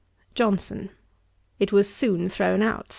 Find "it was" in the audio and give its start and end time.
1.59-1.87